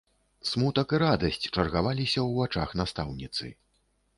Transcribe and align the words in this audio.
Смутак 0.51 0.95
і 0.97 0.99
радасць 1.03 1.45
чаргаваліся 1.55 2.15
ў 2.15 2.29
вачах 2.39 2.69
настаўніцы. 2.83 3.45